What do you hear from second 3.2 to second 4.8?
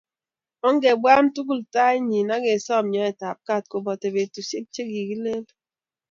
ab kaat kobata betushek